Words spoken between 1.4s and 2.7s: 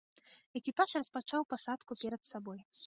пасадку перад сабой.